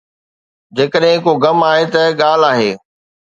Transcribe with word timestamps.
جيڪڏهن 0.75 1.17
ڪو 1.25 1.31
غم 1.43 1.59
آهي 1.71 1.85
ته 1.93 2.01
ڳالهه 2.19 2.49
آهي. 2.51 2.71